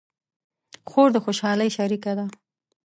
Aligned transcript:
خور 0.89 1.09
د 1.13 1.17
خوشحالۍ 1.25 1.69
شریکه 1.77 2.11
ده. 2.17 2.25